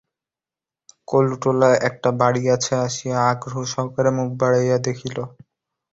[1.07, 5.17] কলুটোলায় একটা বাড়ির কাছে আসিয়া আগ্রহসহকারে মুখ বাড়াইয়া দেখিল।